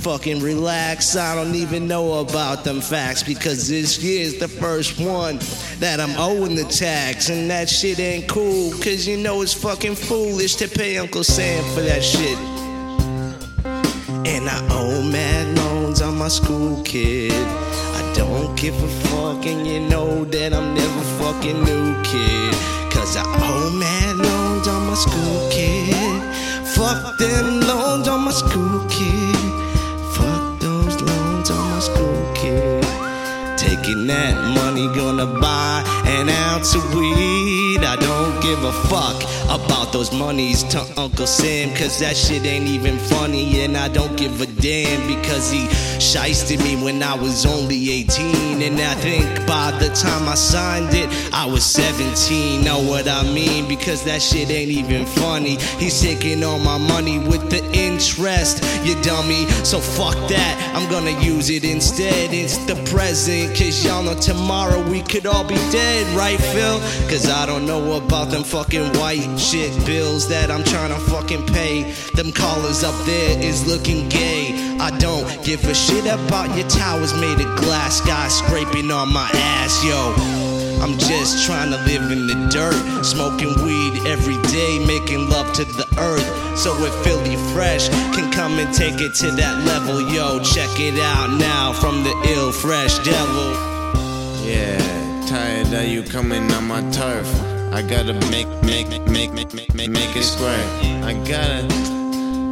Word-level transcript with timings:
Fucking 0.00 0.40
relax, 0.40 1.14
I 1.14 1.34
don't 1.34 1.54
even 1.54 1.86
know 1.86 2.20
about 2.20 2.64
them 2.64 2.80
facts 2.80 3.22
because 3.22 3.68
this 3.68 4.02
year's 4.02 4.38
the 4.38 4.48
first 4.48 4.98
one 4.98 5.38
that 5.78 6.00
I'm 6.00 6.16
owing 6.16 6.54
the 6.54 6.64
tax. 6.64 7.28
And 7.28 7.50
that 7.50 7.68
shit 7.68 8.00
ain't 8.00 8.26
cool, 8.26 8.72
cause 8.72 9.06
you 9.06 9.18
know 9.18 9.42
it's 9.42 9.52
fucking 9.52 9.96
foolish 9.96 10.54
to 10.56 10.68
pay 10.68 10.96
Uncle 10.96 11.22
Sam 11.22 11.62
for 11.74 11.82
that 11.82 12.02
shit. 12.02 12.38
And 14.26 14.48
I 14.48 14.66
owe 14.70 15.02
mad 15.02 15.58
loans 15.58 16.00
on 16.00 16.16
my 16.16 16.28
school 16.28 16.82
kid. 16.82 17.32
I 17.32 18.12
don't 18.16 18.56
give 18.56 18.82
a 18.82 18.88
fuck, 19.08 19.44
and 19.44 19.66
you 19.66 19.80
know 19.80 20.24
that 20.24 20.54
I'm 20.54 20.74
never 20.74 21.02
fucking 21.22 21.62
new 21.62 22.02
kid. 22.04 22.54
Cause 22.90 23.18
I 23.18 23.24
owe 23.26 23.70
mad 23.78 24.16
loans 24.16 24.66
on 24.66 24.86
my 24.86 24.94
school 24.94 25.50
kid. 25.50 26.22
Fuck 26.74 27.18
them 27.18 27.60
loans 27.60 28.08
on 28.08 28.24
my 28.24 28.30
school 28.30 28.88
kid. 28.88 29.29
That 33.94 34.36
money, 34.80 34.94
gonna 34.94 35.26
buy 35.40 35.82
an 36.06 36.28
ounce 36.28 36.74
of 36.74 36.94
weed. 36.94 37.84
I 37.84 37.96
don't 37.96 38.40
give 38.42 38.62
a 38.64 38.72
fuck 38.88 39.16
about 39.44 39.92
those 39.92 40.12
monies 40.12 40.62
to 40.64 40.80
Uncle 40.96 41.26
Sam, 41.26 41.74
cause 41.74 41.98
that 42.00 42.16
shit 42.16 42.44
ain't 42.44 42.66
even 42.66 42.98
funny. 42.98 43.62
And 43.62 43.76
I 43.76 43.88
don't 43.88 44.16
give 44.16 44.40
a 44.40 44.46
damn 44.46 45.06
because 45.06 45.50
he 45.50 45.66
shysted 45.98 46.62
me 46.62 46.82
when 46.82 47.02
I 47.02 47.14
was 47.14 47.46
only 47.46 47.90
18. 47.90 48.62
And 48.62 48.80
I 48.80 48.94
think 48.94 49.24
by 49.46 49.70
the 49.72 49.88
time 49.88 50.28
I 50.28 50.34
signed 50.34 50.94
it, 50.94 51.08
I 51.32 51.46
was 51.46 51.64
17. 51.64 52.64
Know 52.64 52.78
what 52.78 53.08
I 53.08 53.22
mean? 53.32 53.66
Because 53.68 54.04
that 54.04 54.22
shit 54.22 54.50
ain't 54.50 54.70
even 54.70 55.06
funny. 55.06 55.56
He's 55.78 56.00
taking 56.00 56.44
all 56.44 56.58
my 56.58 56.78
money 56.78 57.18
with 57.18 57.50
the 57.50 57.64
interest, 57.72 58.62
you 58.84 58.94
dummy. 59.02 59.46
So 59.64 59.80
fuck 59.80 60.16
that, 60.28 60.72
I'm 60.74 60.88
gonna 60.90 61.18
use 61.20 61.50
it 61.50 61.64
instead. 61.64 62.32
It's 62.32 62.58
the 62.66 62.76
present, 62.90 63.56
cause 63.56 63.84
y'all 63.84 64.02
know 64.02 64.14
tomorrow 64.14 64.69
we 64.78 65.02
could 65.02 65.26
all 65.26 65.44
be 65.44 65.56
dead, 65.70 66.06
right, 66.16 66.38
Phil? 66.38 66.78
Cause 67.08 67.28
I 67.28 67.46
don't 67.46 67.66
know 67.66 67.96
about 67.96 68.30
them 68.30 68.44
fucking 68.44 68.92
white 68.98 69.38
shit 69.38 69.72
bills 69.86 70.28
that 70.28 70.50
I'm 70.50 70.64
trying 70.64 70.90
to 70.90 71.00
fucking 71.10 71.46
pay. 71.46 71.92
Them 72.14 72.32
collars 72.32 72.84
up 72.84 72.94
there 73.06 73.38
is 73.42 73.66
looking 73.66 74.08
gay. 74.08 74.76
I 74.78 74.90
don't 74.98 75.26
give 75.44 75.64
a 75.64 75.74
shit 75.74 76.06
about 76.06 76.56
your 76.56 76.68
towers 76.68 77.14
made 77.14 77.40
of 77.40 77.56
glass, 77.56 78.00
guys 78.00 78.38
scraping 78.38 78.90
on 78.90 79.12
my 79.12 79.30
ass, 79.34 79.84
yo. 79.84 80.14
I'm 80.82 80.98
just 80.98 81.44
trying 81.44 81.70
to 81.70 81.76
live 81.84 82.10
in 82.10 82.26
the 82.26 82.48
dirt, 82.50 83.04
smoking 83.04 83.52
weed 83.62 84.06
every 84.06 84.40
day, 84.50 84.78
making 84.86 85.28
love 85.28 85.52
to 85.54 85.64
the 85.64 85.86
earth. 85.98 86.58
So 86.58 86.74
if 86.84 86.94
Philly 87.04 87.36
Fresh 87.52 87.88
can 88.14 88.32
come 88.32 88.58
and 88.58 88.74
take 88.74 89.00
it 89.00 89.14
to 89.16 89.30
that 89.32 89.64
level, 89.66 90.00
yo, 90.10 90.40
check 90.40 90.80
it 90.80 90.98
out 90.98 91.38
now 91.38 91.72
from 91.72 92.02
the 92.02 92.14
ill 92.34 92.50
fresh 92.50 92.98
devil. 93.04 93.79
Yeah, 94.50 95.26
tired 95.28 95.72
of 95.72 95.86
you 95.86 96.02
coming 96.02 96.50
on 96.50 96.66
my 96.66 96.82
turf. 96.90 97.28
I 97.72 97.82
gotta 97.82 98.14
make, 98.32 98.48
make, 98.64 98.88
make, 98.88 99.06
make, 99.06 99.32
make, 99.32 99.54
make, 99.54 99.88
make, 99.88 100.16
it 100.16 100.24
square. 100.24 100.66
I 101.04 101.12
gotta 101.24 101.68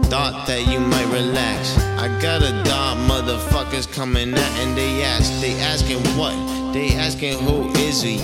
thought 0.07 0.47
that 0.47 0.69
you 0.69 0.79
might 0.79 1.09
relax. 1.13 1.77
I 1.99 2.07
got 2.23 2.41
a 2.43 2.53
dog 2.63 2.99
motherfuckers 3.11 3.93
coming 3.93 4.33
out 4.33 4.53
and 4.61 4.77
they 4.77 5.03
ask, 5.03 5.41
they 5.41 5.59
asking 5.59 5.99
what? 6.17 6.37
They 6.73 6.95
asking 6.95 7.41
who 7.41 7.69
is 7.71 8.01
he? 8.01 8.19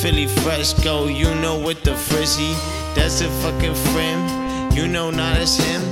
Philly 0.00 0.26
Fresco, 0.26 1.08
you 1.08 1.34
know 1.42 1.60
with 1.62 1.82
the 1.82 1.94
frizzy. 1.94 2.54
That's 2.94 3.20
a 3.20 3.28
fucking 3.42 3.74
friend. 3.92 4.74
You 4.74 4.88
know 4.88 5.10
not 5.10 5.36
as 5.36 5.58
him. 5.58 5.82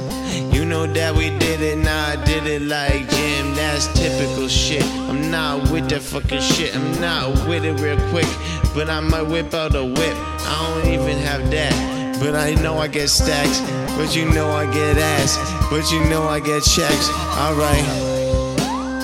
You 0.50 0.64
know 0.64 0.86
that 0.86 1.14
we 1.14 1.28
did 1.38 1.60
it, 1.60 1.76
now 1.76 2.08
I 2.08 2.16
did 2.24 2.46
it 2.46 2.62
like 2.62 3.06
Jim. 3.10 3.55
That's 3.76 3.92
typical 3.92 4.48
shit. 4.48 4.82
I'm 5.06 5.30
not 5.30 5.70
with 5.70 5.90
that 5.90 6.00
fucking 6.00 6.40
shit. 6.40 6.74
I'm 6.74 6.98
not 6.98 7.46
with 7.46 7.62
it 7.62 7.78
real 7.78 7.98
quick. 8.08 8.24
But 8.74 8.88
I 8.88 9.00
might 9.00 9.28
whip 9.28 9.52
out 9.52 9.74
a 9.74 9.84
whip. 9.84 10.16
I 10.16 10.80
don't 10.82 10.94
even 10.94 11.18
have 11.18 11.50
that. 11.50 12.18
But 12.18 12.34
I 12.34 12.54
know 12.54 12.78
I 12.78 12.88
get 12.88 13.08
stacks. 13.08 13.60
But 13.98 14.16
you 14.16 14.32
know 14.32 14.48
I 14.50 14.64
get 14.72 14.96
ass. 14.96 15.36
But 15.68 15.92
you 15.92 16.00
know 16.08 16.22
I 16.22 16.40
get 16.40 16.62
checks. 16.62 17.10
Alright. 17.36 17.84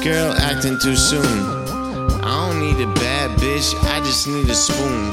Girl 0.02 0.32
acting 0.40 0.78
too 0.78 0.96
soon. 0.96 1.22
I 2.24 2.48
don't 2.48 2.58
need 2.58 2.82
a 2.82 2.90
bad 2.94 3.38
bitch, 3.40 3.74
I 3.92 4.00
just 4.00 4.26
need 4.26 4.48
a 4.48 4.54
spoon. 4.54 5.10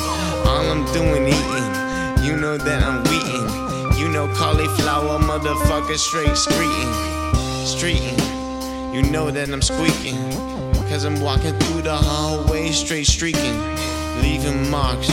All 0.47 0.71
I'm 0.71 0.85
doing 0.93 1.27
eating, 1.27 2.23
you 2.23 2.37
know 2.37 2.57
that 2.57 2.81
I'm 2.81 3.03
wheating. 3.03 3.99
You 3.99 4.07
know 4.07 4.33
cauliflower, 4.33 5.19
motherfucker, 5.19 5.97
straight 5.97 6.29
streeting, 6.29 6.93
streeting. 7.65 8.28
You 8.93 9.03
know 9.03 9.29
that 9.29 9.49
I'm 9.49 9.61
squeaking, 9.61 10.17
cause 10.89 11.03
I'm 11.03 11.21
walking 11.21 11.57
through 11.59 11.83
the 11.83 11.95
hallway, 11.95 12.71
straight 12.71 13.05
streaking, 13.05 13.57
leaving 14.23 14.67
marks. 14.71 15.09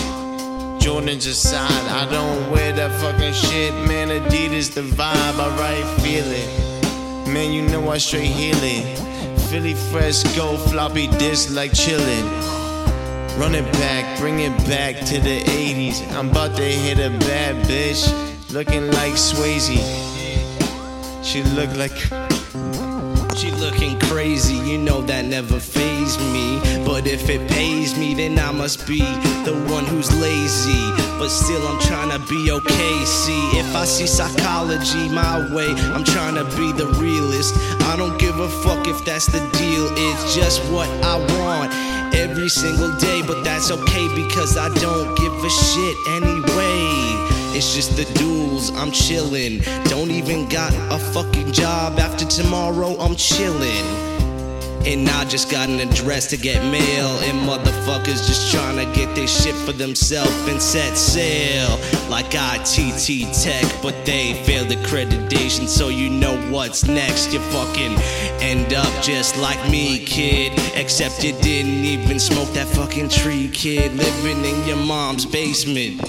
Jordan's 0.83 1.27
aside, 1.27 1.85
I 1.91 2.11
don't 2.11 2.51
wear 2.51 2.73
that 2.73 2.91
fucking 3.03 3.35
shit, 3.35 3.75
man. 3.87 4.09
Adidas 4.09 4.73
the 4.73 4.81
vibe, 4.81 5.39
I 5.39 5.49
right 5.59 6.01
feel 6.01 6.25
it. 6.27 7.29
Man, 7.29 7.53
you 7.53 7.63
know 7.69 7.91
I 7.91 7.99
straight 7.99 8.25
heal 8.25 8.57
it. 8.61 8.99
Philly 9.51 9.75
Fresco, 9.75 10.57
floppy 10.57 11.09
disk 11.19 11.55
like 11.55 11.73
chillin'. 11.73 12.57
Run 13.39 13.55
it 13.55 13.71
back, 13.75 14.19
bring 14.19 14.41
it 14.41 14.57
back 14.67 14.97
to 15.07 15.21
the 15.21 15.43
80s. 15.45 16.11
I'm 16.13 16.31
about 16.31 16.57
to 16.57 16.65
hit 16.65 16.99
a 16.99 17.11
bad 17.27 17.57
bitch, 17.67 18.09
looking 18.51 18.87
like 18.93 19.13
Swayze. 19.13 19.77
She 21.23 21.43
look 21.43 21.77
like. 21.77 22.26
Crazy, 24.09 24.55
you 24.55 24.79
know 24.79 25.03
that 25.03 25.25
never 25.25 25.59
phased 25.59 26.21
me. 26.33 26.61
But 26.85 27.07
if 27.07 27.29
it 27.29 27.49
pays 27.51 27.99
me, 27.99 28.15
then 28.15 28.39
I 28.39 28.51
must 28.53 28.87
be 28.87 29.01
the 29.45 29.55
one 29.69 29.85
who's 29.85 30.11
lazy. 30.21 30.85
But 31.19 31.29
still, 31.29 31.67
I'm 31.67 31.81
trying 31.81 32.11
to 32.11 32.21
be 32.29 32.51
okay. 32.51 33.05
See, 33.05 33.59
if 33.59 33.75
I 33.75 33.85
see 33.85 34.07
psychology 34.07 35.09
my 35.09 35.53
way, 35.55 35.69
I'm 35.95 36.05
trying 36.05 36.37
to 36.37 36.45
be 36.57 36.73
the 36.73 36.87
realist. 37.01 37.55
I 37.83 37.97
don't 37.97 38.19
give 38.19 38.39
a 38.39 38.49
fuck 38.49 38.87
if 38.87 39.05
that's 39.05 39.27
the 39.27 39.41
deal, 39.59 39.87
it's 39.97 40.35
just 40.35 40.63
what 40.71 40.89
I 41.05 41.17
want 41.39 41.73
every 42.15 42.49
single 42.49 42.95
day. 42.97 43.23
But 43.23 43.43
that's 43.45 43.71
okay 43.71 44.09
because 44.15 44.57
I 44.57 44.69
don't 44.75 45.17
give 45.19 45.33
a 45.33 45.51
shit 45.51 45.97
anyway. 46.09 46.56
It's 47.57 47.75
just 47.75 47.97
the 47.97 48.05
duels, 48.19 48.69
I'm 48.73 48.91
chillin'. 48.91 49.65
Don't 49.89 50.11
even 50.11 50.47
got 50.47 50.75
a 50.93 50.99
fucking 50.99 51.53
job 51.53 51.99
after 51.99 52.27
tomorrow, 52.27 52.91
I'm 53.01 53.15
chillin'. 53.17 54.07
And 54.87 55.09
I 55.09 55.25
just 55.25 55.51
got 55.51 55.71
an 55.71 55.81
address 55.81 56.27
to 56.33 56.37
get 56.37 56.63
mail. 56.71 57.09
And 57.25 57.49
motherfuckers 57.49 58.27
just 58.27 58.53
trying 58.53 58.77
to 58.77 58.85
get 58.95 59.15
their 59.17 59.27
shit 59.27 59.55
for 59.55 59.73
themselves 59.73 60.31
and 60.49 60.61
set 60.61 60.99
sail. 60.99 61.81
Like 62.11 62.27
ITT 62.27 63.33
Tech, 63.33 63.65
but 63.83 63.95
they 64.05 64.35
failed 64.45 64.69
accreditation. 64.69 65.67
So 65.67 65.89
you 65.89 66.11
know 66.11 66.37
what's 66.53 66.87
next. 66.87 67.33
You 67.33 67.41
fucking 67.41 67.97
end 68.43 68.75
up 68.75 69.03
just 69.03 69.39
like 69.39 69.71
me, 69.71 70.05
kid. 70.05 70.53
Except 70.75 71.25
you 71.25 71.33
didn't 71.41 71.87
even 71.87 72.21
smoke 72.21 72.51
that 72.51 72.69
fucking 72.69 73.09
tree, 73.09 73.49
kid. 73.49 73.95
Living 73.95 74.45
in 74.45 74.69
your 74.69 74.77
mom's 74.77 75.25
basement. 75.25 76.03